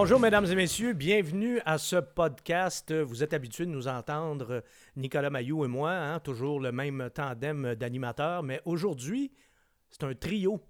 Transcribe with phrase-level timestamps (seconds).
[0.00, 0.92] Bonjour, mesdames et messieurs.
[0.92, 2.94] Bienvenue à ce podcast.
[2.94, 4.62] Vous êtes habitués de nous entendre,
[4.94, 8.44] Nicolas Mayou et moi, hein, toujours le même tandem d'animateurs.
[8.44, 9.32] Mais aujourd'hui,
[9.90, 10.60] c'est un trio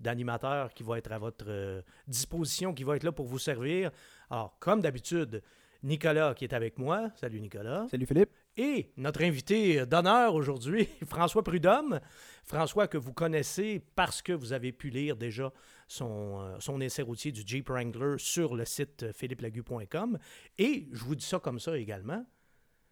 [0.00, 3.90] d'animateurs qui va être à votre euh, disposition, qui va être là pour vous servir.
[4.28, 5.40] Alors, comme d'habitude,
[5.82, 7.08] Nicolas qui est avec moi.
[7.14, 7.86] Salut Nicolas.
[7.90, 8.34] Salut Philippe.
[8.60, 12.00] Et notre invité d'honneur aujourd'hui, François Prudhomme.
[12.42, 15.52] François que vous connaissez parce que vous avez pu lire déjà
[15.86, 20.18] son, euh, essai routier du Jeep Wrangler sur le site philippelagu.com.
[20.58, 22.26] Et je vous dis ça comme ça également,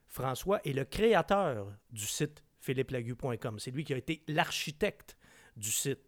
[0.07, 3.59] François est le créateur du site philippelagu.com.
[3.59, 5.17] C'est lui qui a été l'architecte
[5.57, 5.99] du site.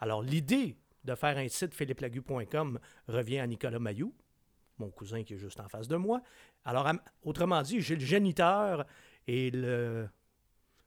[0.00, 2.78] Alors l'idée de faire un site philippelagu.com
[3.08, 4.14] revient à Nicolas Mayou,
[4.78, 6.22] mon cousin qui est juste en face de moi.
[6.64, 6.90] Alors,
[7.22, 8.86] autrement dit, j'ai le géniteur
[9.26, 9.50] et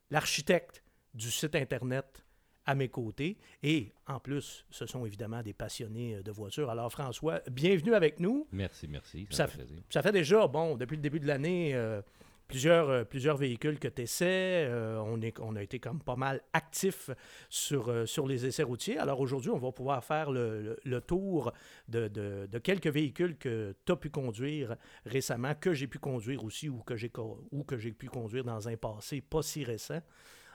[0.09, 2.23] l'architecte du site Internet
[2.67, 3.37] à mes côtés.
[3.63, 6.69] Et en plus, ce sont évidemment des passionnés euh, de voitures.
[6.69, 8.45] Alors, François, bienvenue avec nous.
[8.51, 9.25] Merci, merci.
[9.31, 12.01] Ça, fait, ça fait déjà, bon, depuis le début de l'année, euh,
[12.47, 14.69] plusieurs, euh, plusieurs véhicules que tu essaies.
[14.71, 17.09] on, est, on a été comme pas mal actifs
[17.49, 18.97] sur, sur les essais routiers.
[18.97, 21.51] Alors aujourd'hui, on va pouvoir faire le, tour
[21.87, 26.69] de, de, quelques véhicules que tu as pu conduire récemment, que j'ai pu conduire aussi
[26.69, 27.11] ou que j'ai,
[27.51, 30.01] ou que j'ai pu conduire dans un passé pas si récent.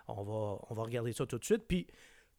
[0.08, 1.64] On va, on va regarder ça tout de suite.
[1.66, 1.86] Puis,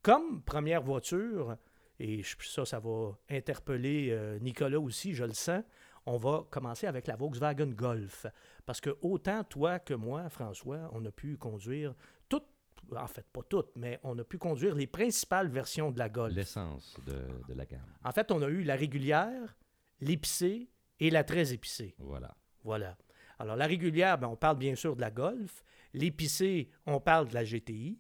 [0.02, 1.56] comme première voiture,
[2.00, 5.64] et ça, ça va interpeller euh, Nicolas aussi, je le sens,
[6.06, 8.26] on va commencer avec la Volkswagen Golf.
[8.66, 11.94] Parce que autant toi que moi, François, on a pu conduire
[12.30, 12.48] toutes,
[12.96, 16.36] en fait pas toutes, mais on a pu conduire les principales versions de la Golf.
[16.36, 17.82] L'essence de, de la gamme.
[18.04, 19.58] En fait, on a eu la régulière,
[20.02, 21.96] l'épicée et la très épicée.
[22.00, 22.36] Voilà.
[22.64, 22.98] Voilà.
[23.40, 25.64] Alors, la régulière, ben, on parle bien sûr de la Golf.
[25.94, 28.00] L'épicée, on parle de la GTI.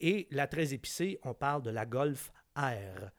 [0.00, 3.10] Et la très épicée, on parle de la Golf R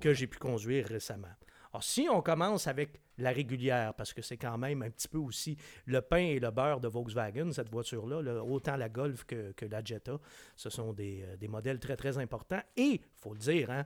[0.00, 1.28] que j'ai pu conduire récemment.
[1.72, 5.18] Alors, si on commence avec la régulière, parce que c'est quand même un petit peu
[5.18, 5.56] aussi
[5.86, 10.18] le pain et le beurre de Volkswagen, cette voiture-là, autant la Golf que, la Jetta,
[10.56, 13.84] ce sont euh, des, modèles très, très importants et, il faut le dire, hein,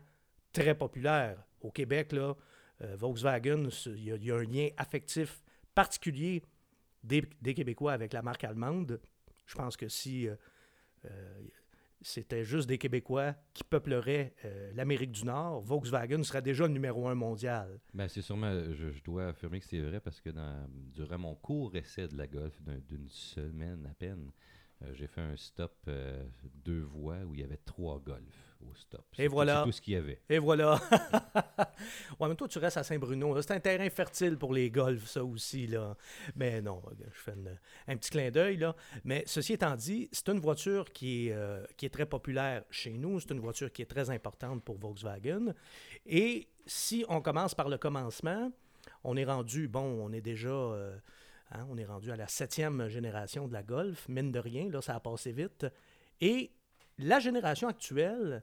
[0.52, 1.42] très populaires.
[1.60, 2.36] Au Québec, là,
[2.82, 5.42] euh, Volkswagen, il y, a un lien affectif
[5.74, 6.42] particulier
[7.02, 7.22] des,
[7.54, 9.00] Québécois avec la marque allemande.
[9.46, 10.36] Je pense que si euh,
[12.02, 17.08] c'était juste des Québécois qui peupleraient euh, l'Amérique du Nord, Volkswagen serait déjà le numéro
[17.08, 17.80] un mondial.
[17.94, 20.30] Ben, c'est sûrement, je, dois affirmer que c'est vrai parce que
[20.94, 24.30] durant mon court essai de la Golf d'une semaine à peine,
[24.94, 25.88] j'ai fait un stop
[26.64, 29.04] deux voies où il y avait trois golfs au stop.
[29.18, 29.60] Et voilà.
[29.60, 30.20] C'est tout ce qu'il y avait.
[30.28, 30.80] Et voilà.
[32.20, 33.40] ouais, mais toi, tu restes à Saint-Bruno.
[33.42, 35.66] C'est un terrain fertile pour les golfs, ça aussi.
[35.66, 35.96] Là.
[36.36, 37.34] Mais non, je fais
[37.88, 38.56] un petit clin d'œil.
[38.56, 38.74] là.
[39.04, 42.92] Mais ceci étant dit, c'est une voiture qui est, euh, qui est très populaire chez
[42.92, 43.20] nous.
[43.20, 45.54] C'est une voiture qui est très importante pour Volkswagen.
[46.06, 48.52] Et si on commence par le commencement,
[49.04, 50.48] on est rendu, bon, on est déjà...
[50.48, 50.96] Euh,
[51.52, 54.82] hein, on est rendu à la septième génération de la Golf, mine de rien, là,
[54.82, 55.66] ça a passé vite.
[56.20, 56.52] Et
[56.98, 58.42] la génération actuelle,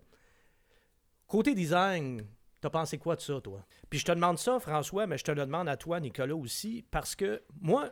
[1.29, 2.25] Côté design,
[2.59, 3.63] t'as pensé quoi de ça, toi?
[3.87, 6.83] Puis je te demande ça, François, mais je te le demande à toi, Nicolas, aussi,
[6.89, 7.91] parce que moi,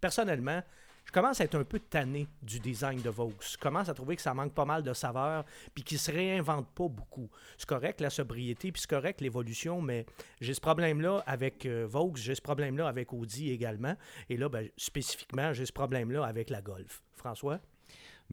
[0.00, 0.62] personnellement,
[1.06, 3.32] je commence à être un peu tanné du design de Vaux.
[3.40, 6.68] Je commence à trouver que ça manque pas mal de saveur, puis qu'il se réinvente
[6.74, 7.30] pas beaucoup.
[7.56, 10.04] C'est correct la sobriété, puis c'est correct l'évolution, mais
[10.40, 13.94] j'ai ce problème-là avec euh, Vaux, j'ai ce problème-là avec Audi également,
[14.28, 17.02] et là, ben, spécifiquement, j'ai ce problème-là avec la Golf.
[17.14, 17.60] François?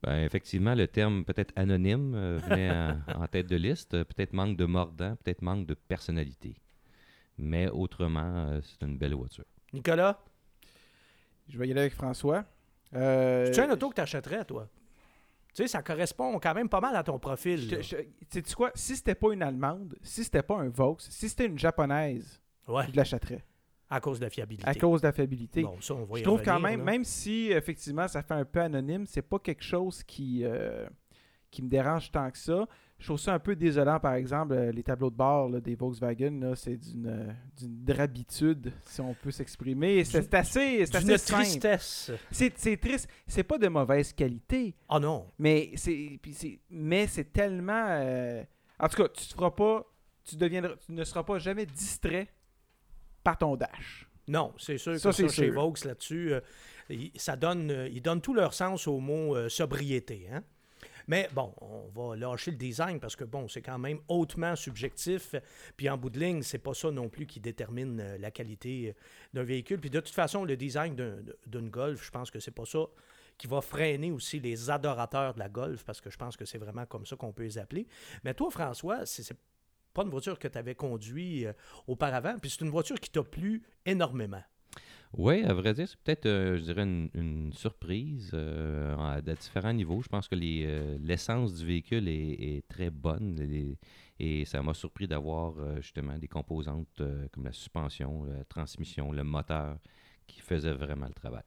[0.02, 2.72] Ben, effectivement, le terme peut-être anonyme euh, venait
[3.16, 3.92] en, tête de liste.
[3.92, 6.56] Peut-être manque de mordant, peut-être manque de personnalité.
[7.38, 9.46] Mais autrement, euh, c'est une belle voiture.
[9.72, 10.20] Nicolas?
[11.48, 12.46] Je vais y aller avec François.
[12.96, 14.68] Euh, c'est un auto que tu achèterais, toi?
[15.54, 17.68] Tu sais, ça correspond quand même pas mal à ton profil.
[17.80, 18.72] Tu sais quoi?
[18.74, 22.96] Si c'était pas une Allemande, si c'était pas un Vaux, si c'était une Japonaise, je
[22.96, 23.44] l'achèterais.
[23.90, 24.68] À cause de la fiabilité.
[24.68, 25.63] À cause de la fiabilité.
[25.80, 29.63] je trouve quand même, même si effectivement ça fait un peu anonyme, c'est pas quelque
[29.63, 30.88] chose qui, euh,
[31.51, 32.66] qui me dérange tant que ça.
[33.04, 36.54] Je trouve ça un peu désolant, par exemple, euh, les tableaux de bord des Volkswagen,
[36.56, 40.06] c'est d'une drabitude, si on peut s'exprimer.
[40.06, 42.12] C'est assez, c'est assez tristesse.
[42.32, 43.10] C'est triste.
[43.28, 44.74] C'est pas de mauvaise qualité.
[44.88, 45.28] Ah non.
[45.38, 46.18] Mais c'est
[46.70, 47.88] mais c'est tellement.
[47.90, 48.42] Euh,
[48.80, 49.86] en tout cas, tu te feras pas,
[50.24, 52.30] tu deviendras, tu ne seras pas jamais distrait
[53.22, 54.08] par ton dash.
[54.30, 56.40] Non, c'est sûr que ça, chez Vaux là-dessus, euh,
[57.16, 60.30] ça donne, euh, ils donnent tout leur sens au mot euh, sobriété.
[60.32, 60.44] Hein?
[61.08, 65.36] Mais bon, on va lâcher le design parce que bon, c'est quand même hautement subjectif.
[65.78, 68.96] Puis en bout de ligne, c'est pas ça non plus qui détermine la qualité
[69.34, 69.80] d'un véhicule.
[69.80, 70.96] Puis de toute façon, le design
[71.48, 72.86] d'une Golf, je pense que c'est pas ça
[73.38, 76.60] qui va freiner aussi les adorateurs de la Golf parce que je pense que c'est
[76.60, 77.88] vraiment comme ça qu'on peut les appeler.
[78.24, 79.36] Mais toi, François, c'est
[79.94, 81.48] pas une voiture que tu avais conduite
[81.88, 84.42] auparavant, puis c'est une voiture qui t'a plu énormément.
[85.15, 90.01] Oui, à vrai dire, c'est peut-être, je dirais, une, surprise à, différents niveaux.
[90.01, 93.38] Je pense que l'essence du véhicule est, très bonne.
[94.19, 97.01] et ça m'a surpris d'avoir justement des composantes
[97.31, 99.77] comme la suspension, la transmission, le moteur
[100.25, 101.44] qui faisaient vraiment le travail.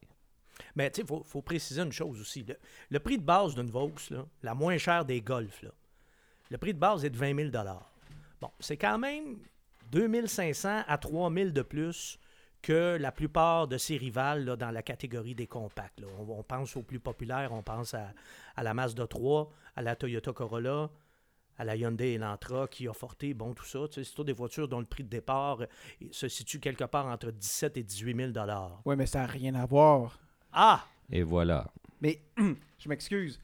[0.75, 2.45] Mais tu sais, il faut, préciser une chose aussi.
[2.91, 3.93] Le, prix de base d'une Vaux,
[4.43, 5.65] la moins chère des Golf,
[6.51, 7.65] le prix de base est de 20 000
[8.41, 9.39] Bon, c'est quand même
[9.91, 12.19] 2500 à 3000 de plus
[12.67, 16.03] que la plupart de ses rivales dans la catégorie des compacts.
[16.19, 18.13] On, pense aux plus populaires, on pense à,
[18.61, 20.91] la Mazda 3, à la Toyota Corolla,
[21.59, 23.79] à la Hyundai Elantra, qui a forté, bon, tout ça.
[23.93, 25.67] C'est toutes des voitures dont le prix de départ euh,
[26.11, 28.47] se situe quelque part entre 17 et 18 000
[28.85, 30.19] Oui, mais ça n'a rien à voir
[30.53, 30.85] ah!
[31.13, 31.71] Et voilà.
[32.01, 33.41] Mais je m'excuse.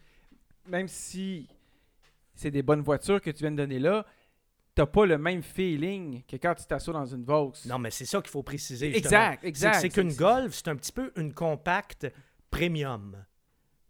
[0.66, 1.46] Même si
[2.34, 4.04] c'est des bonnes voitures que tu viens de donner là,
[4.74, 7.52] t'as pas le même feeling que quand tu t'assois dans une Vaux.
[7.66, 8.96] Non, mais c'est ça qu'il faut préciser.
[8.96, 9.80] Exact, exact.
[9.80, 12.06] C'est qu'une Golf, c'est un petit peu une compacte
[12.50, 13.24] premium.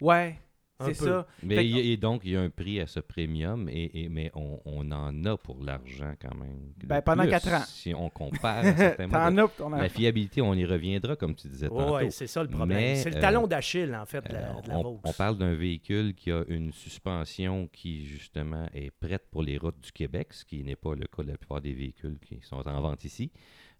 [0.00, 0.38] Ouais.
[0.86, 1.26] C'est ça.
[1.42, 5.24] Mais et donc, il y a un prix à ce premium, et, mais on, en
[5.24, 6.72] a pour l'argent quand même.
[6.84, 7.62] Ben, pendant quatre ans.
[7.66, 8.64] Si on compare
[9.82, 11.96] La fiabilité, on y reviendra, comme tu disais tantôt.
[11.96, 12.96] Oui, c'est ça le problème.
[12.96, 16.14] C'est le talon euh, d'Achille, en fait, de la, euh, on, on, parle d'un véhicule
[16.14, 20.62] qui a une suspension qui, justement, est prête pour les routes du Québec, ce qui
[20.62, 23.30] n'est pas le cas de la plupart des véhicules qui sont en vente ici.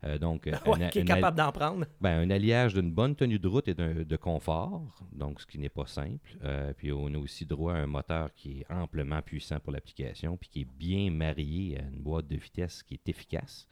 [0.04, 0.50] Euh, donc,
[0.90, 1.86] qui est capable d'en prendre.
[2.00, 4.82] Ben, un alliage d'une bonne tenue de route et de confort,
[5.12, 6.36] donc ce qui n'est pas simple.
[6.42, 10.36] Euh, puis on a aussi droit à un moteur qui est amplement puissant pour l'application,
[10.36, 13.68] puis qui est bien marié à une boîte de vitesse qui est efficace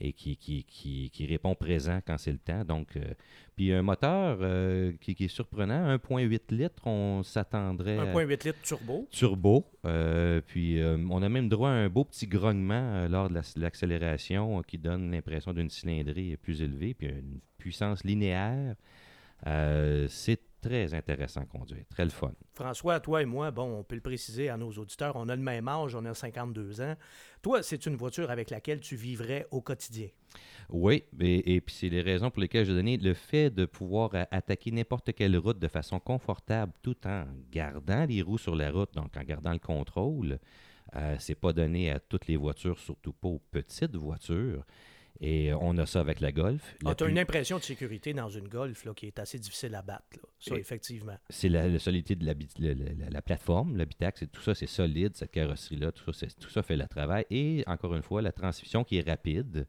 [0.00, 2.64] et qui, qui, qui, qui, répond présent quand c'est le temps.
[2.64, 3.14] Donc, euh,
[3.56, 7.98] puis un moteur euh, qui, est surprenant, 1.8 litres, on s'attendrait.
[7.98, 9.06] 1.8 litres turbo.
[9.10, 9.64] Turbo.
[9.84, 14.78] Euh, puis on a même droit à un beau petit grognement lors de l'accélération qui
[14.78, 18.76] donne l'impression d'une cylindrée plus élevée, puis une puissance linéaire.
[19.44, 22.32] c'est très intéressant à conduire, très le fun.
[22.54, 25.42] François, toi et moi, bon, on peut le préciser à nos auditeurs, on a le
[25.42, 26.96] même âge, on a 52 ans.
[27.42, 30.08] Toi, c'est une voiture avec laquelle tu vivrais au quotidien.
[30.70, 34.70] Oui, et, puis c'est les raisons pour lesquelles j'ai donné le fait de pouvoir attaquer
[34.70, 39.16] n'importe quelle route de façon confortable tout en gardant les roues sur la route, donc
[39.16, 40.38] en gardant le contrôle.
[40.96, 44.64] Euh, c'est pas donné à toutes les voitures, surtout pas aux petites voitures.
[45.20, 46.76] Et on a ça avec la Golf.
[46.84, 49.74] Ah, tu as une impression de sécurité dans une Golf là, qui est assez difficile
[49.74, 50.04] à battre.
[50.38, 51.16] Ça, effectivement.
[51.28, 56.26] C'est la, solidité de la, plateforme, l'habitacle, tout ça, c'est solide, cette carrosserie-là, tout ça,
[56.40, 57.24] tout ça fait le travail.
[57.30, 59.66] Et encore une fois, la transmission qui est rapide.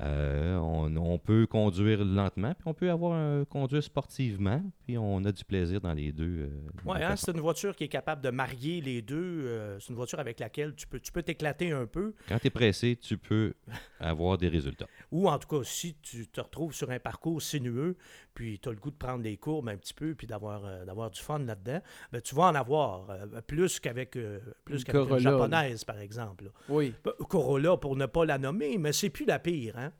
[0.00, 5.30] Euh, on, peut conduire lentement, puis on peut avoir un conduire sportivement, puis on a
[5.30, 6.40] du plaisir dans les deux.
[6.40, 6.48] Euh,
[6.84, 9.44] oui, hein, c'est une voiture qui est capable de marier les deux.
[9.44, 12.14] Euh, c'est une voiture avec laquelle tu peux tu peux t'éclater un peu.
[12.28, 13.54] Quand tu es pressé, tu peux
[14.00, 14.86] avoir des résultats.
[15.12, 17.96] Ou en tout cas, si tu te retrouves sur un parcours sinueux,
[18.34, 21.10] puis tu as le goût de prendre des courbes un petit peu, puis d'avoir d'avoir
[21.10, 21.80] du fun là-dedans,
[22.12, 23.06] ben, tu vas en avoir
[23.46, 24.18] plus qu'avec
[24.64, 26.50] plus qu'avec une japonaise, par exemple.
[26.68, 26.94] Oui.
[27.28, 29.78] Corolla, pour ne pas la nommer, mais c'est plus la pire.
[29.78, 29.92] Hein?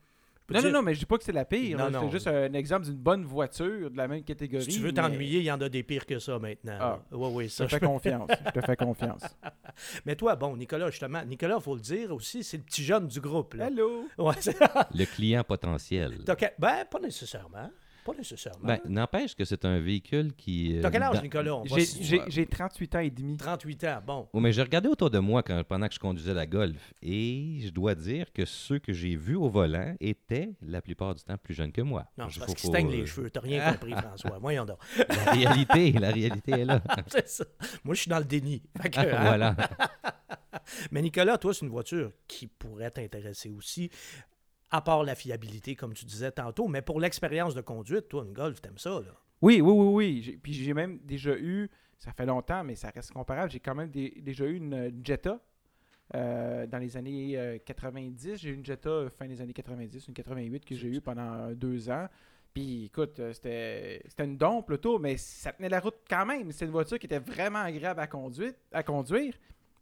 [0.50, 1.78] Non, non, non, mais je dis pas que c'est la pire.
[1.90, 4.64] C'est juste un exemple d'une bonne voiture de la même catégorie.
[4.64, 6.76] Si tu veux t'ennuyer, il y en a des pires que ça maintenant.
[6.78, 7.00] Ah.
[7.12, 7.64] Oui, oui, ça.
[7.64, 8.30] Je te fais confiance.
[8.46, 9.22] je te fais confiance.
[10.04, 13.06] mais toi, bon, Nicolas, justement, Nicolas, il faut le dire aussi, c'est le petit jeune
[13.06, 13.54] du groupe.
[13.54, 13.68] Là.
[13.68, 14.06] Hello!
[14.18, 14.34] Ouais,
[14.94, 16.18] le client potentiel.
[16.58, 17.70] Ben, pas nécessairement.
[18.04, 18.66] Pas nécessairement.
[18.66, 20.76] Ben, n'empêche que c'est un véhicule qui.
[20.76, 21.62] Euh, T'as quel âge, Nicolas?
[22.28, 23.36] J'ai 38 ans et demi.
[23.36, 24.28] 38 ans, bon.
[24.40, 27.70] mais j'ai regardé autour de moi quand, pendant que je conduisais la Golf et je
[27.70, 31.54] dois dire que ceux que j'ai vus au volant étaient la plupart du temps plus
[31.54, 32.04] jeunes que moi.
[32.18, 33.30] Non, c'est parce qu'ils se les cheveux.
[33.30, 34.38] T'as rien compris, François.
[34.38, 34.78] Voyons donc.
[35.08, 36.82] La réalité, la réalité est là.
[37.06, 37.44] c'est ça.
[37.84, 38.62] Moi, je suis dans le déni.
[38.96, 39.06] Hein?
[39.22, 39.56] voilà.
[40.90, 43.90] Mais Nicolas, toi, c'est une voiture qui pourrait t'intéresser aussi
[44.74, 48.32] à part la fiabilité, comme tu disais tantôt, mais pour l'expérience de conduite, toi, une
[48.32, 49.14] Golf, t'aimes ça, là?
[49.40, 49.86] Oui, oui, oui,
[50.20, 50.38] oui.
[50.42, 53.90] Puis j'ai même déjà eu, ça fait longtemps, mais ça reste comparable, j'ai quand même
[53.90, 55.38] déjà eu une, Jetta
[56.16, 58.26] euh, dans les années 90.
[58.26, 61.00] Euh, j'ai eu une Jetta euh, fin des années 90, une 88 que j'ai eu
[61.00, 62.08] pendant deux ans.
[62.52, 66.50] Puis écoute, c'était une dompe tour, mais ça tenait la route quand même.
[66.50, 68.54] C'est une voiture qui était vraiment agréable à conduire.
[68.72, 69.34] À conduire.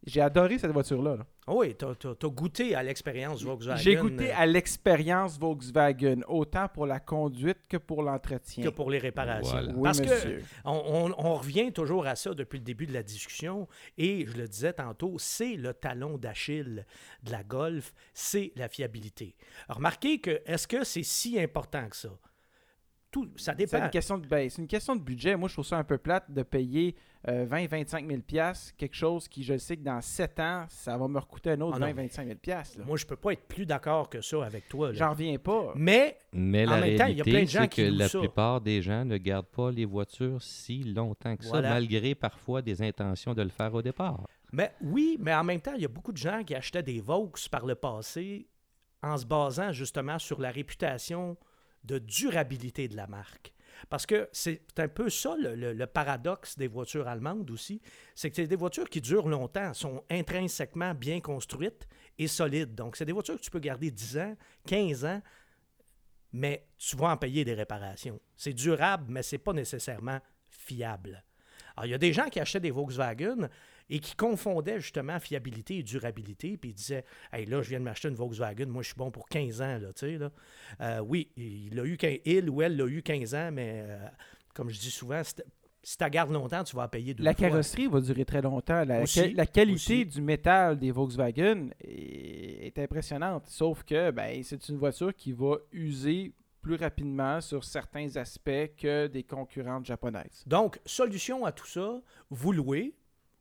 [0.05, 1.19] J'ai adoré cette voiture-là.
[1.47, 3.81] Ah oui, tu as, goûté à l'expérience Volkswagen.
[3.81, 8.65] J'ai goûté à l'expérience Volkswagen, autant pour la conduite que pour l'entretien.
[8.65, 9.81] Que pour les réparations.
[9.83, 14.27] Parce que on, on, revient toujours à ça depuis le début de la discussion, et
[14.27, 16.85] je le disais tantôt, c'est le talon d'Achille
[17.23, 19.37] de la Golf, c'est la fiabilité.
[19.69, 22.11] remarquez que, est-ce que c'est si important que ça?
[23.13, 23.77] Tout, ça dépend.
[23.77, 25.37] C'est une, question de, ben, une question de budget.
[25.37, 26.97] Moi, je trouve ça un peu plate de payer
[27.29, 31.51] 20-25 000 quelque chose qui, je sais que dans 7 ans, ça va me recouter
[31.51, 34.69] un autre 20-25 ah 000 Moi, je peux pas être plus d'accord que ça avec
[34.69, 34.93] toi.
[34.93, 35.73] J'en reviens pas.
[35.77, 38.61] Mais, Mais en même temps, il y a plein de gens qui que la plupart
[38.61, 43.35] des gens ne gardent pas les voitures si longtemps que ça, malgré parfois des intentions
[43.35, 44.27] de le faire au départ.
[44.53, 47.01] Mais oui, mais en même temps, il y a beaucoup de gens qui achetaient des
[47.01, 48.47] Vaux par le passé
[49.03, 51.37] en se basant justement sur la réputation
[51.85, 53.53] de durabilité de la marque.
[53.89, 57.81] Parce que c'est un peu ça le, paradoxe des voitures allemandes aussi,
[58.15, 62.75] c'est que c'est des voitures qui durent longtemps, sont intrinsèquement bien construites et solides.
[62.75, 64.37] Donc, c'est des voitures que tu peux garder 10 ans,
[64.67, 65.23] 15 ans,
[66.33, 68.21] mais tu vas en payer des réparations.
[68.37, 71.25] C'est durable, mais c'est pas nécessairement fiable.
[71.77, 73.49] Alors, il y a des gens qui achètent des Volkswagen
[73.91, 77.85] et qui confondaient justement fiabilité et durabilité, puis ils disaient Hey, là, je viens de
[77.85, 80.31] m'acheter une Volkswagen, moi, je suis bon pour 15 ans, là, tu sais, là.
[80.81, 83.99] Euh, oui, il, a eu, il ou elle l'a eu 15 ans, mais euh,
[84.55, 85.23] comme je dis souvent,
[85.85, 88.85] si tu gardes longtemps, tu vas payer deux La carrosserie va durer très longtemps.
[88.85, 93.47] La, la qualité du métal des Volkswagen est, impressionnante.
[93.49, 99.09] Sauf que ben, c'est une voiture qui va user plus rapidement sur certains aspects que
[99.09, 100.45] des concurrentes japonaises.
[100.47, 102.95] Donc, solution à tout ça, vous louez,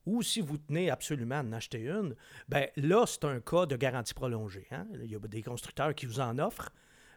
[0.05, 2.15] ou si vous tenez absolument à en acheter une,
[2.49, 4.67] ben là, c'est un cas de garantie prolongée.
[4.71, 4.87] Hein.
[4.93, 6.71] Il y a des constructeurs qui vous en offrent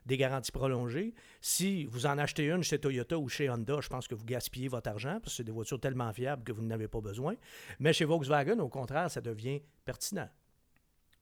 [0.06, 1.14] des garanties prolongées.
[1.40, 4.68] Si vous en achetez une chez Toyota ou chez Honda, je pense que vous gaspillez
[4.68, 7.34] votre argent parce que c'est des voitures tellement fiables que vous n'en avez pas besoin.
[7.78, 10.28] Mais chez Volkswagen, au contraire, ça devient pertinent.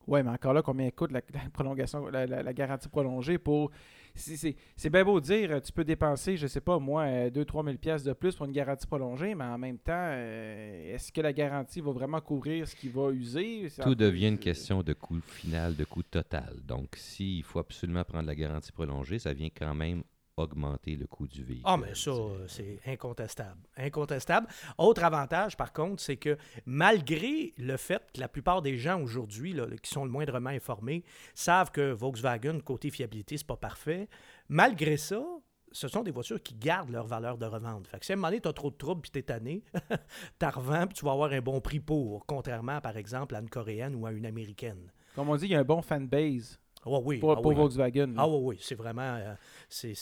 [0.07, 3.71] Oui, mais encore là, combien coûte la, prolongation, la, garantie prolongée pour.
[4.15, 8.13] C'est bien beau dire, tu peux dépenser, je sais pas, moi, 2-3 000 pièces de
[8.13, 11.91] plus pour une garantie prolongée, mais en même temps, euh, est-ce que la garantie va
[11.91, 13.69] vraiment couvrir ce qui va user?
[13.81, 16.59] Tout devient une question de coût final, de coût total.
[16.63, 20.03] Donc, s'il faut absolument prendre la garantie prolongée, ça vient quand même
[20.37, 21.65] augmenter le coût du véhicule.
[21.65, 22.11] Ah, mais ça,
[22.47, 23.61] c'est incontestable.
[23.77, 24.47] Incontestable.
[24.77, 29.55] Autre avantage, par contre, c'est que malgré le fait que la plupart des gens aujourd'hui,
[29.81, 34.09] qui sont le moindrement informés, savent que Volkswagen, côté fiabilité, c'est pas parfait,
[34.49, 35.23] malgré ça,
[35.71, 37.87] ce sont des voitures qui gardent leur valeur de revente.
[37.87, 39.23] Fait que si à un moment donné, tu as trop de troubles puis tu es
[39.23, 39.63] tanné,
[40.39, 43.49] tu revends puis tu vas avoir un bon prix pour, contrairement, par exemple, à une
[43.49, 44.91] coréenne ou à une américaine.
[45.15, 46.59] Comme on dit, il y a un bon fanbase.
[46.85, 48.13] Ah oui, pour, ah Volkswagen.
[48.17, 49.17] Ah oui, oui, c'est vraiment.
[49.17, 49.35] Euh,
[49.69, 49.95] c'est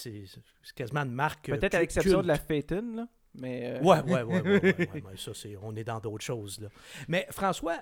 [0.75, 1.47] quasiment une marque.
[1.47, 3.07] Peut-être à l'exception de la Phaeton, là.
[3.35, 3.81] Mais euh...
[3.81, 6.59] Ouais, ouais, ouais, ouais, ça, c'est, on est dans d'autres choses.
[6.59, 6.67] Là.
[7.07, 7.77] Mais François,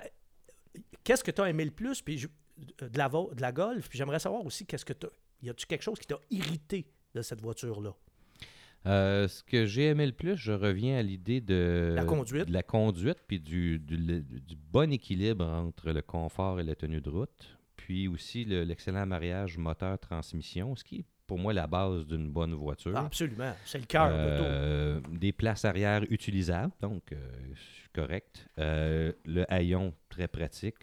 [1.03, 3.89] qu'est-ce que tu as aimé le plus puis de, la, de la Golf?
[3.89, 5.07] Puis j'aimerais savoir aussi, qu'est-ce que tu
[5.41, 7.95] y a-tu quelque chose qui t'a irrité de cette voiture-là?
[8.85, 12.53] Euh, ce que j'ai aimé le plus, je reviens à l'idée de la conduite, de
[12.53, 17.09] la conduite puis du, du, du, bon équilibre entre le confort et la tenue de
[17.09, 17.58] route
[17.89, 22.93] puis aussi l'excellent mariage moteur-transmission, ce qui est pour moi la base d'une bonne voiture.
[22.95, 27.17] Ah, absolument, c'est le cœur euh, Des places arrière utilisables, donc euh,
[27.91, 28.47] correct.
[28.59, 30.75] Euh, le haillon, très pratique.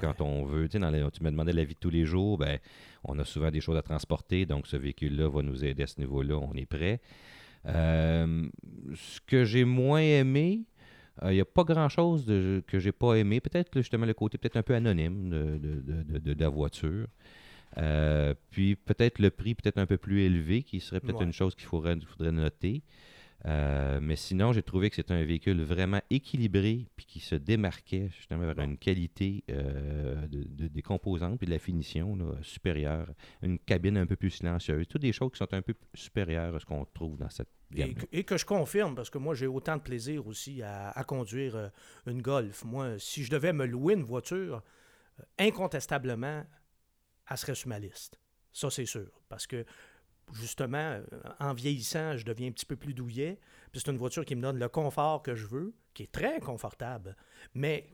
[0.00, 2.60] Quand on veut, tu me demandais la vie de tous les jours, ben,
[3.02, 5.98] on a souvent des choses à transporter, donc ce véhicule-là va nous aider à ce
[5.98, 7.00] niveau-là, on est prêt.
[7.64, 10.62] ce que j'ai moins aimé,
[11.22, 13.40] il euh, n'y a pas grand-chose que j'ai pas aimé.
[13.40, 17.06] Peut-être justement le côté peut-être un peu anonyme de, la voiture.
[17.78, 21.54] Euh, puis peut-être le prix peut-être un peu plus élevé, qui serait peut-être une chose
[21.54, 22.82] qu'il faudrait, faudrait noter.
[23.44, 28.08] Euh, mais sinon, j'ai trouvé que c'était un véhicule vraiment équilibré puis qui se démarquait
[28.16, 33.08] justement vers une qualité euh, de, des composantes et de la finition supérieure.
[33.42, 34.88] Une cabine un peu plus silencieuse.
[34.88, 37.94] Toutes des choses qui sont un peu supérieures à ce qu'on trouve dans cette gamme.
[38.10, 41.68] Et, que je confirme, parce que moi, j'ai autant de plaisir aussi à, conduire euh,
[42.06, 42.64] une Golf.
[42.64, 44.62] Moi, si je devais me louer une voiture,
[45.38, 46.44] incontestablement,
[47.30, 48.18] elle serait sur ma liste.
[48.52, 49.10] Ça, c'est sûr.
[49.28, 49.64] Parce que
[50.32, 51.04] justement, euh,
[51.38, 53.38] en vieillissant, je deviens un petit peu plus douillet.
[53.72, 56.40] Puis c'est une voiture qui me donne le confort que je veux, qui est très
[56.40, 57.16] confortable.
[57.54, 57.88] Mais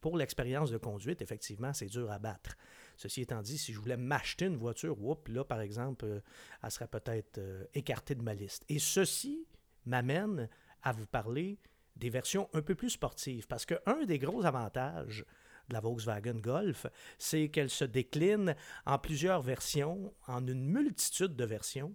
[0.00, 2.56] pour l'expérience de conduite, effectivement, c'est dur à battre.
[2.96, 6.20] Ceci étant dit, si je voulais m'acheter une voiture, whoop, là, par exemple, euh,
[6.62, 8.64] elle serait peut-être euh, écartée de ma liste.
[8.68, 9.46] Et ceci
[9.86, 10.48] m'amène
[10.82, 11.58] à vous parler
[11.96, 13.46] des versions un peu plus sportives.
[13.46, 15.24] Parce qu'un des gros avantages
[15.68, 16.86] de la Volkswagen Golf,
[17.18, 18.54] c'est qu'elle se décline
[18.86, 21.94] en plusieurs versions, en une multitude de versions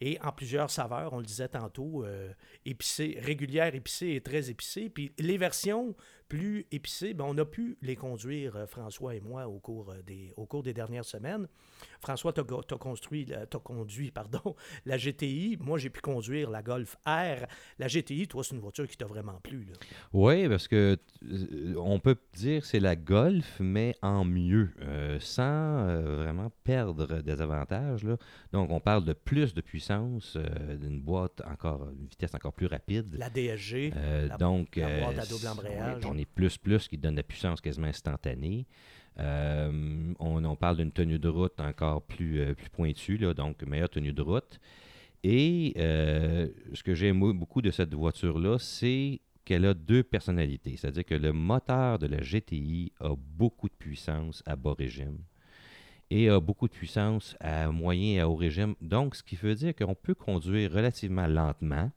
[0.00, 2.32] et en plusieurs saveurs, on le disait tantôt, euh,
[2.64, 4.88] épicée, régulière épicée et très épicée.
[4.88, 5.94] Puis les versions
[6.30, 10.00] plus épicés, ben, on a pu les conduire, euh, François et moi, au cours euh,
[10.06, 11.48] des, au cours des dernières semaines.
[12.00, 14.54] François, tu as, construit, as conduit pardon,
[14.86, 15.58] la GTI.
[15.60, 17.46] Moi, j'ai pu conduire la Golf R.
[17.80, 19.66] La GTI, toi, c'est une voiture qui t'a vraiment plu.
[20.12, 24.70] Oui, parce que euh, on peut dire que c'est la Golf, mais en mieux,
[25.18, 28.04] sans vraiment perdre des avantages.
[28.04, 28.16] Là.
[28.52, 30.36] Donc, on parle de plus de puissance,
[30.80, 33.16] d'une boîte encore, une vitesse encore plus rapide.
[33.18, 33.92] La DSG,
[34.28, 38.66] la, donc, la boîte à double embrayage plus plus qui donne la puissance quasiment instantanée.
[39.18, 44.12] Euh, on, parle d'une tenue de route encore plus, euh, plus pointue, donc meilleure tenue
[44.12, 44.60] de route.
[45.22, 50.76] Et euh, ce que j'aime beaucoup de cette voiture-là, c'est qu'elle a deux personnalités.
[50.76, 55.18] C'est-à-dire que le moteur de la GTI a beaucoup de puissance à bas régime
[56.10, 58.74] et a beaucoup de puissance à moyen et à haut régime.
[58.80, 61.90] Donc, ce qui veut dire qu'on peut conduire relativement lentement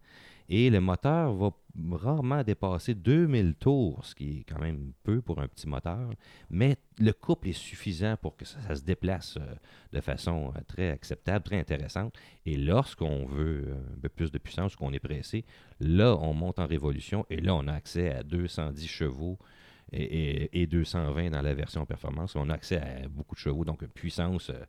[0.56, 1.50] et le moteur va
[1.94, 6.12] rarement dépasser 2000 tours, ce qui est quand même peu pour un petit moteur,
[6.52, 9.56] mais le couple est suffisant pour que ça, se déplace euh,
[9.94, 12.14] de façon euh, très acceptable, très intéressante.
[12.46, 15.44] Et lorsqu'on veut un peu plus de puissance, qu'on est pressé,
[15.80, 19.40] là, on monte en révolution et là, on a accès à 210 chevaux
[19.92, 22.36] et, et 220 dans la version performance.
[22.36, 24.64] On a accès à beaucoup de chevaux, donc puissance euh,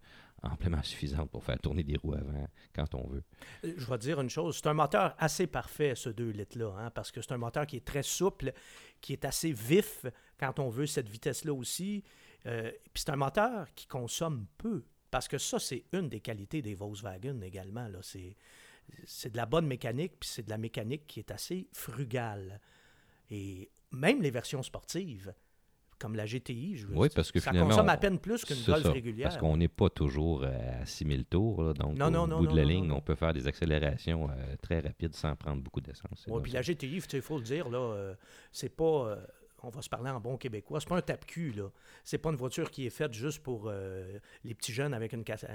[0.51, 3.23] amplement suffisante pour faire tourner des roues avant quand on veut.
[3.65, 6.91] Euh, je vais dire une chose, c'est un moteur assez parfait, ce 2 litres-là, hein,
[6.91, 8.53] parce que c'est un moteur qui est très souple,
[9.01, 10.07] qui est assez vif
[10.39, 12.03] quand on veut cette vitesse-là aussi.
[12.47, 16.63] Euh, puis c'est un moteur qui consomme peu, parce que ça, c'est une des qualités
[16.63, 17.89] des Volkswagen également.
[17.89, 17.99] Là.
[18.03, 18.37] C'est,
[19.05, 22.61] c'est de la bonne mécanique, puis c'est de la mécanique qui est assez frugale.
[23.31, 25.33] Et même les versions sportives,
[26.05, 28.63] comme la GTI, je veux oui, parce que ça finalement, consomme à peine plus qu'une
[28.63, 29.31] Golf régulière.
[29.31, 31.73] Parce qu'on n'est pas toujours à 6000 tours.
[31.73, 35.15] donc, non, au bout de la ligne, on peut faire des accélérations euh, très rapides
[35.15, 36.27] sans prendre beaucoup d'essence.
[36.29, 38.15] Oui, puis la GTI, il faut le dire, là, euh,
[38.53, 38.85] c'est pas...
[38.85, 39.17] Euh,
[39.63, 41.71] on va se parler en bon québécois, c'est pas un tape-cul, là.
[42.05, 43.73] C'est pas une voiture qui est faite juste pour
[44.45, 45.47] les petits jeunes avec une casse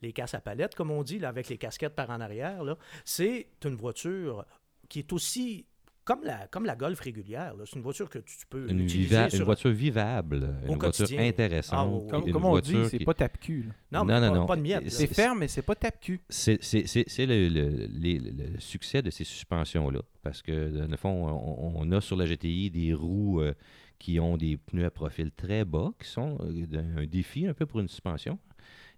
[0.00, 2.62] les casses à palette, comme on dit, là, avec les casquettes par en arrière.
[3.04, 4.46] C'est une voiture
[4.88, 5.66] qui est aussi
[6.04, 7.54] comme la, comme la Golf régulière.
[7.64, 9.36] C'est une voiture que tu, peux une utiliser.
[9.36, 12.10] Une voiture vivable, une voiture intéressante.
[12.12, 13.70] Ah, comme, on dit, c'est pas tape-cul.
[13.92, 14.90] Non, non, non, pas, de miettes.
[14.90, 16.20] C'est ferme, mais c'est pas tape-cul.
[16.28, 20.00] C'est le, le, le, succès de ces suspensions-là.
[20.22, 21.26] Parce que, dans le fond,
[21.74, 23.54] on, a sur la GTI des roues euh,
[23.98, 27.66] qui ont des pneus à profil très bas, qui sont euh, un défi un peu
[27.66, 28.38] pour une suspension.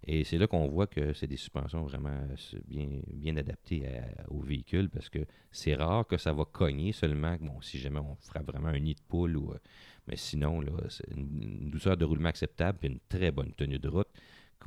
[0.05, 3.87] Et c'est là qu'on voit que c'est des suspensions vraiment euh, bien, bien adaptées
[4.29, 5.19] au véhicule parce que
[5.51, 8.95] c'est rare que ça va cogner seulement, bon, si jamais on frappe vraiment un nid
[8.95, 9.51] de poule ou.
[9.51, 9.57] Euh,
[10.07, 13.87] mais sinon, là, c'est une, douceur de roulement acceptable et une très bonne tenue de
[13.87, 14.09] route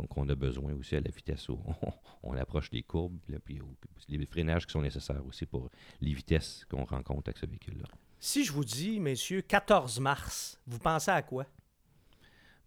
[0.08, 1.58] qu'on a besoin aussi à la vitesse où
[2.22, 3.60] on, approche des courbes, puis
[4.08, 5.70] les freinages qui sont nécessaires aussi pour
[6.00, 7.88] les vitesses qu'on rencontre avec ce véhicule-là.
[8.18, 11.46] Si je vous dis, messieurs, 14 mars, vous pensez à quoi?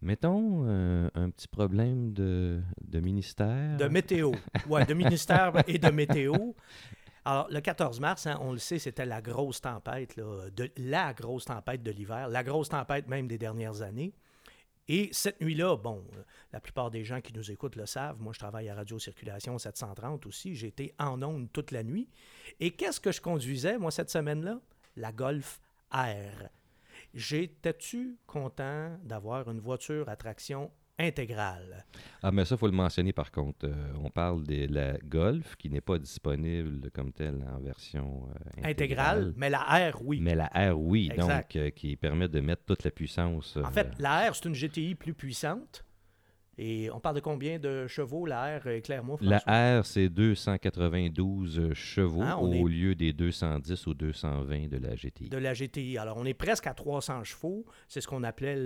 [0.02, 3.76] Mettons euh, un petit problème de, ministère.
[3.76, 4.32] De météo.
[4.68, 6.34] Oui, de ministère et de météo.
[7.26, 11.44] Alors, le 14 mars, hein, on le sait, c'était la grosse tempête, de, la grosse
[11.44, 14.14] tempête de l'hiver, la grosse tempête même des dernières années.
[14.88, 16.02] Et cette nuit-là, bon,
[16.52, 19.58] la plupart des gens qui nous écoutent le savent, moi je travaille à Radio Circulation
[19.58, 22.08] 730 aussi, j'étais en onde toute la nuit.
[22.58, 24.58] Et qu'est-ce que je conduisais, moi, cette semaine-là?
[24.96, 25.60] La Golf
[25.92, 26.48] R.
[27.14, 31.84] J'étais-tu content d'avoir une voiture à traction intégrale?
[32.22, 33.66] Ah, mais ça, il faut le mentionner par contre.
[33.66, 38.68] Euh, on parle de la Golf qui n'est pas disponible comme telle en version euh,
[38.68, 39.32] intégrale.
[39.36, 40.20] Mais la R, oui.
[40.20, 41.10] Mais la R, oui.
[41.16, 43.56] Donc, euh, qui permet de mettre toute la puissance.
[43.56, 45.84] en fait, la R, c'est une GTI plus puissante.
[46.62, 49.38] Et on parle de combien de chevaux, la R, éclaire-moi, La
[49.78, 55.30] R, c'est 292 chevaux ah, au lieu des 210 ou 220 de la GTI.
[55.30, 55.96] De la GTI.
[55.96, 57.64] Alors, on est presque à 300 chevaux.
[57.88, 58.56] C'est ce qu'on appelait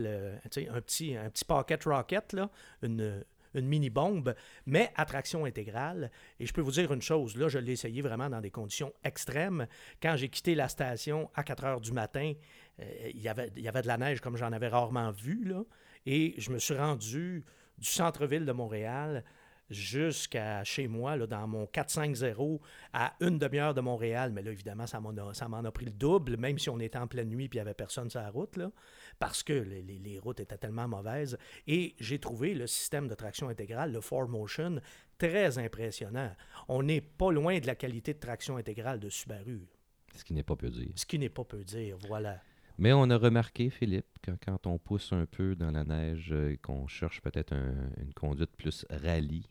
[0.45, 2.51] un, petit, un petit pocket rocket, là,
[2.83, 4.35] une, une mini-bombe,
[4.67, 6.11] mais à traction intégrale.
[6.41, 8.93] Et je peux vous dire une chose, là, je l'ai essayé vraiment dans des conditions
[9.05, 9.69] extrêmes.
[10.03, 12.33] Quand j'ai quitté la station à 4 heures du matin,
[12.81, 15.45] euh, il, y avait, il y avait de la neige comme j'en avais rarement vu,
[15.45, 15.63] là,
[16.07, 17.45] et je me suis rendu
[17.79, 19.25] du centre-ville de Montréal
[19.71, 22.61] jusqu'à chez moi, là, dans mon 450
[22.93, 24.33] à une demi-heure de Montréal.
[24.33, 27.07] Mais là, évidemment, ça m'en a, a, pris le double, même si on était en
[27.07, 28.71] pleine nuit et il n'y avait personne sur la route, là,
[29.19, 31.39] parce que les, les, routes étaient tellement mauvaises.
[31.67, 34.81] Et j'ai trouvé le système de traction intégrale, le 4Motion,
[35.19, 36.35] très impressionnant.
[36.69, 39.67] On n'est pas loin de la qualité de traction intégrale de Subaru.
[40.15, 40.93] Ce qui n'est pas peu dire.
[40.95, 42.41] Ce qui n'est pas peu dire, voilà.
[42.77, 46.35] Mais on a remarqué, Philippe, que quand on pousse un peu dans la neige et
[46.35, 49.47] euh, qu'on cherche peut-être une conduite plus rallye,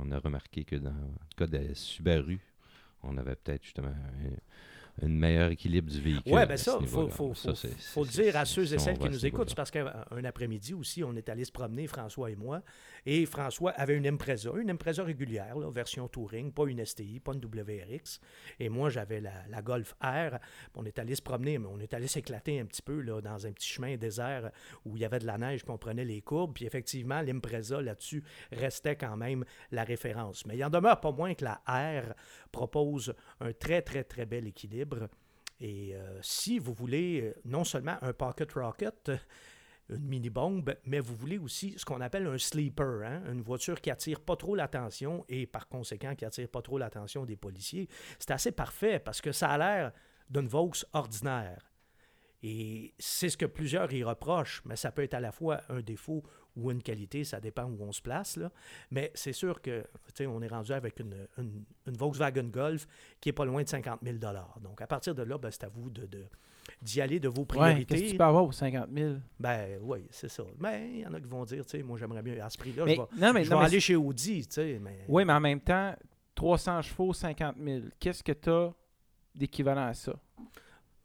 [0.00, 2.40] on a, remarqué que dans le cas de Subaru,
[3.02, 3.94] on avait peut-être justement
[5.02, 6.34] un meilleur équilibre du véhicule.
[6.34, 9.26] Oui, bien ça, il faut, faut, faut, le dire à ceux et celles qui nous
[9.26, 9.54] écoutent.
[9.54, 12.62] parce qu'un après-midi aussi, on est allé se promener, François et moi,
[13.06, 17.44] et François avait une Impreza, une Impreza régulière, version Touring, pas une STI, pas une
[17.44, 18.20] WRX.
[18.58, 20.38] Et moi, j'avais la, Golf R.
[20.74, 23.46] On est allé se promener, mais on est allé s'éclater un petit peu là, dans
[23.46, 24.50] un petit chemin désert
[24.84, 26.54] où il y avait de la neige, puis on prenait les courbes.
[26.54, 30.46] Puis effectivement, l'Impreza là-dessus restait quand même la référence.
[30.46, 32.14] Mais il en demeure pas moins que la R
[32.52, 34.87] propose un très, très, très bel équilibre.
[35.60, 39.10] Et euh, si vous voulez euh, non seulement un pocket rocket,
[39.90, 43.90] une mini-bombe, mais vous voulez aussi ce qu'on appelle un sleeper, hein, une voiture qui
[43.90, 47.88] attire pas trop l'attention et par conséquent qui attire pas trop l'attention des policiers.
[48.18, 49.92] C'est assez parfait parce que ça a l'air
[50.28, 51.72] d'une Vaux ordinaire.
[52.42, 55.80] Et c'est ce que plusieurs y reprochent, mais ça peut être à la fois un
[55.80, 56.22] défaut
[56.56, 58.36] ou une qualité, ça dépend où on se place.
[58.36, 58.50] Là.
[58.90, 59.84] Mais c'est sûr que
[60.20, 61.26] on est rendu avec une,
[61.86, 62.86] Volkswagen Golf
[63.20, 64.18] qui est pas loin de 50 000
[64.60, 66.08] Donc à partir de là, ben, c'est à vous de,
[66.82, 67.84] d'y aller de vos priorités.
[67.84, 69.14] qu'est-ce que tu peux avoir pour 50 000?
[69.38, 70.44] Ben oui, c'est ça.
[70.58, 72.58] Mais il y en a qui vont dire, tu sais, moi j'aimerais bien à ce
[72.58, 74.78] prix-là, je vais, non, mais, je vais aller chez Audi, tu sais.
[74.80, 75.04] Mais...
[75.08, 75.94] Oui, mais en même temps,
[76.34, 77.80] 300 chevaux, 50 000.
[77.98, 78.72] Qu'est-ce que tu as
[79.34, 80.14] d'équivalent à ça?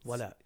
[0.04, 0.36] Voilà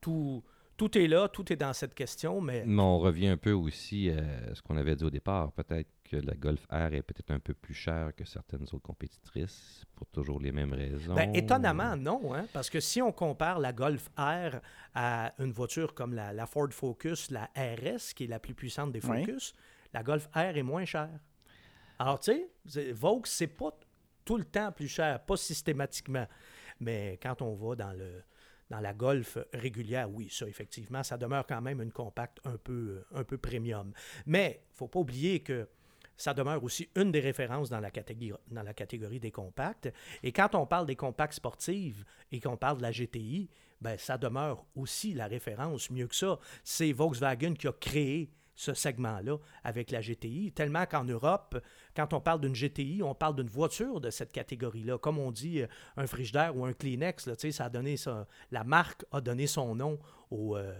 [0.00, 0.42] tout,
[0.76, 2.64] tout est là, tout est dans cette question, mais...
[2.64, 5.52] Mais on revient un peu aussi à ce qu'on avait dit au départ.
[5.52, 9.84] Peut-être que la Golf R est peut-être un peu plus chère que certaines autres compétitrices
[9.94, 11.14] pour toujours les mêmes raisons.
[11.14, 12.34] Ben, étonnamment, non.
[12.34, 12.46] Hein?
[12.52, 14.60] Parce que si on compare la Golf R
[14.94, 19.00] à une voiture comme la, Ford Focus, la RS, qui est la plus puissante des
[19.00, 19.54] Focus,
[19.92, 21.20] la Golf R est moins chère.
[21.98, 22.32] Alors, tu
[22.66, 23.76] sais, Vaux, c'est pas
[24.24, 26.26] tout le temps plus cher, pas systématiquement.
[26.80, 28.22] Mais quand on va dans le
[28.70, 33.02] dans la Golf régulière, oui, ça, effectivement, ça demeure quand même une compacte un peu,
[33.14, 33.92] un peu premium.
[34.26, 35.68] Mais il ne faut pas oublier que
[36.16, 39.90] ça demeure aussi une des références dans la, catégorie, dans la catégorie des compacts.
[40.22, 43.48] Et quand on parle des compacts sportives et qu'on parle de la GTI,
[43.80, 45.90] ben, ça demeure aussi la référence.
[45.90, 51.04] Mieux que ça, c'est Volkswagen qui a créé ce segment-là avec la GTI, tellement qu'en
[51.04, 51.62] Europe,
[51.94, 54.98] quand on parle d'une GTI, on parle d'une voiture de cette catégorie-là.
[54.98, 58.64] Comme on dit euh, un frigidaire ou un Kleenex, là, ça a donné ça, la
[58.64, 60.00] marque a donné son nom
[60.32, 60.74] au, euh,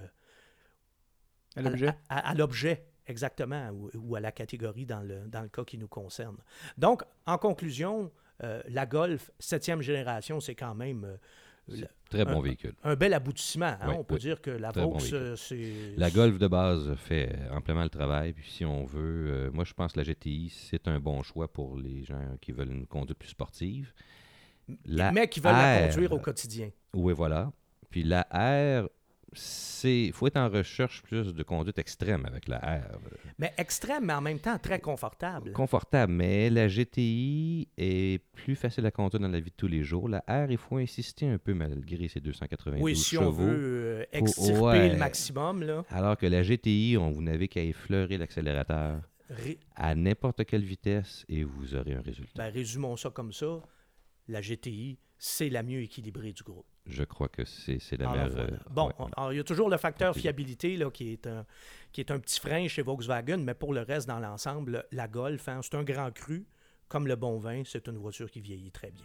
[1.55, 2.85] à l'objet?
[3.07, 6.37] Exactement, ou, à la catégorie dans le, dans le cas qui nous concerne.
[6.79, 8.11] Donc, en conclusion,
[8.43, 11.17] euh, la Golf septième génération, c'est quand même
[12.11, 12.73] Très bon véhicule.
[12.83, 13.77] Un bel aboutissement.
[13.81, 13.97] Hein.
[13.99, 15.97] on peut dire que la Vaux, c'est.
[15.97, 18.33] La Golf de base fait amplement le travail.
[18.33, 21.49] Puis si on veut, euh, moi je pense que la GTI, c'est un bon choix
[21.49, 23.93] pour les gens qui veulent une conduite plus sportive.
[24.87, 26.71] Mais qui veulent la conduire au quotidien.
[26.95, 27.53] Oui, voilà.
[27.91, 28.89] Puis la R,
[29.33, 32.99] c'est faut être en recherche plus de conduite extrême avec la R.
[33.39, 35.53] Mais extrême, mais en même temps très confortable.
[35.53, 39.83] Confortable, mais la GTI est plus facile à conduire dans la vie de tous les
[39.83, 40.09] jours.
[40.09, 44.05] La R, il faut insister un peu malgré ses 292 oui, si on veut euh,
[44.13, 45.63] extirper le maximum.
[45.63, 45.85] Là.
[45.91, 49.01] Alors que la GTI, on, vous n'avez qu'à effleurer l'accélérateur
[49.75, 52.33] à n'importe quelle vitesse et vous aurez un résultat.
[52.43, 53.61] Ben, résumons ça comme ça.
[54.27, 56.67] La GTI, c'est la mieux équilibrée du groupe.
[56.89, 58.39] Je crois que c'est la meilleure.
[58.39, 58.91] Euh, bon,
[59.31, 61.45] il y a toujours le facteur fiabilité là, qui, est un,
[61.93, 65.49] qui est un petit frein chez Volkswagen, mais pour le reste, dans l'ensemble, la Golf,
[65.49, 66.47] hein, c'est un grand cru.
[66.89, 69.05] Comme le bon vin, c'est une voiture qui vieillit très bien.